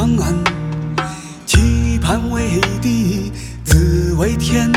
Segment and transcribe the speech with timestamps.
[0.00, 0.34] 长安，
[1.44, 3.30] 期盼为地
[3.62, 4.72] 自为天，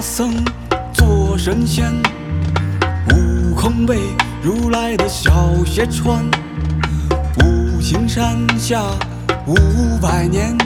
[0.00, 0.42] 僧
[0.94, 1.92] 做神仙，
[3.12, 3.98] 悟空被
[4.42, 6.24] 如来的小鞋穿。
[7.44, 8.82] 五行山下
[9.46, 9.54] 五
[10.00, 10.56] 百年，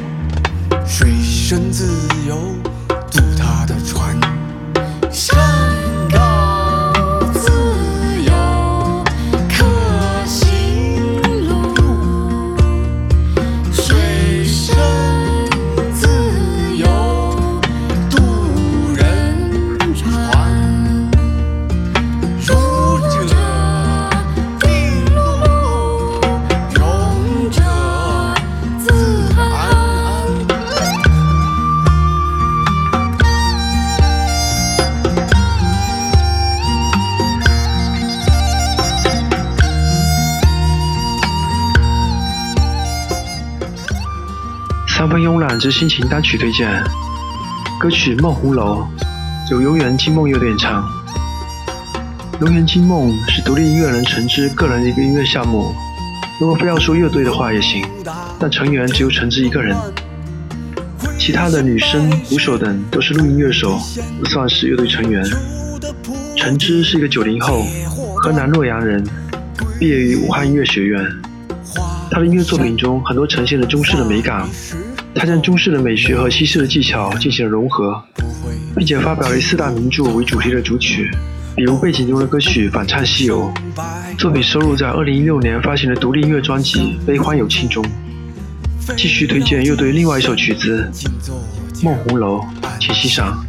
[0.87, 1.87] 水深自
[2.29, 2.37] 由
[3.11, 4.17] 渡他的船。
[45.05, 46.83] 三分慵懒之心情单曲推荐，
[47.79, 48.89] 歌曲《梦红楼》
[49.51, 50.83] 由游园惊梦乐队演唱。
[52.41, 55.75] 游园惊梦是独立音乐人陈之个人的一个音乐项目，
[56.41, 57.85] 如果非要说乐队的话也行，
[58.39, 59.77] 但成员只有陈之一个人，
[61.19, 63.79] 其他的女声、鼓手等都是录音乐手，
[64.19, 65.23] 不算是乐队成员。
[66.35, 67.63] 陈之是一个九零后，
[68.17, 69.07] 河南洛阳人，
[69.79, 71.07] 毕业于武汉音乐学院。
[72.11, 74.49] 他的音乐作品中很多呈现了中式的美感，
[75.15, 78.03] 他将中式的美学和西式的技巧进行了融合，
[78.77, 81.11] 并且发表了以四大名著为主题的主曲，
[81.57, 83.53] 比如背景中的歌曲《反唱西游》，
[84.19, 87.85] 作品收录在2016年发行的独立音乐专辑《悲欢有庆》中。
[88.97, 90.91] 继续推荐乐队另外一首曲子
[91.85, 92.41] 《梦红楼》，
[92.79, 93.43] 请欣赏。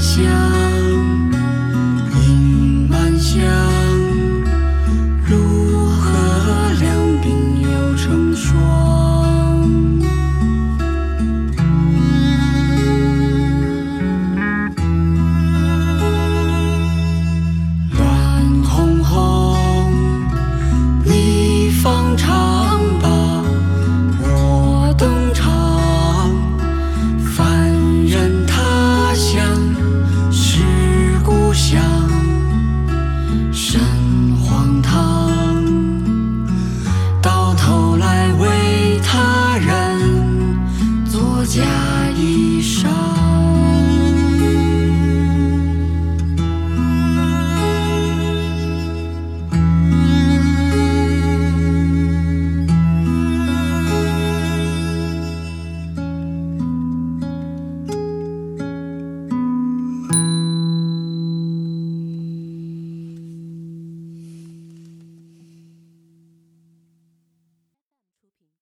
[0.00, 0.67] 笑